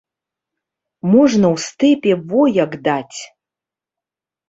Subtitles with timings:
[1.11, 3.19] Можна ў стэпе во як даць!